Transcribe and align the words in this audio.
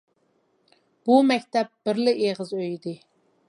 بۇ 1.09 1.19
مەكتەپ 1.33 1.71
بىرلا 1.89 2.17
ئېغىز 2.25 2.59
ئۆي 2.59 2.67
ئىدى. 2.73 2.99